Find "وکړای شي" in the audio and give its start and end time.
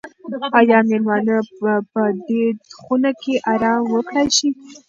3.91-4.49